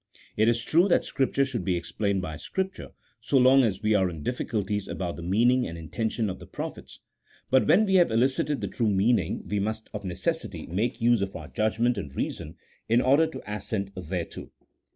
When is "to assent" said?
13.27-13.93